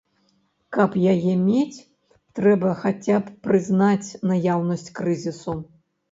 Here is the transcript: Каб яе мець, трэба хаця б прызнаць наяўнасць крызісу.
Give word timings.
Каб 0.75 0.91
яе 1.13 1.33
мець, 1.41 1.83
трэба 2.39 2.71
хаця 2.79 3.17
б 3.27 3.33
прызнаць 3.47 4.15
наяўнасць 4.31 4.89
крызісу. 5.01 5.55